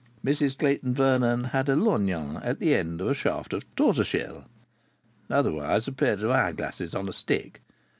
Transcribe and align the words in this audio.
Mrs 0.25 0.57
Clayton 0.57 0.95
Vernon 0.95 1.43
had 1.43 1.69
a 1.69 1.75
lorgnon 1.75 2.37
at 2.37 2.57
the 2.59 2.73
end 2.73 3.01
of 3.01 3.07
a 3.09 3.13
shaft 3.13 3.53
of 3.53 3.65
tortoise 3.75 4.07
shell; 4.07 4.45
otherwise, 5.29 5.87
a 5.87 5.91
pair 5.91 6.13
of 6.13 6.25
eye 6.31 6.53
glasses 6.53 6.95
on 6.95 7.07
a 7.07 7.13
stick. 7.13 7.61